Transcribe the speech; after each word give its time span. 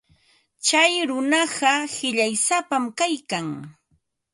Tsay 0.65 0.93
runaqa 1.09 1.73
qillaysapam 1.95 2.83
kaykan. 2.97 3.47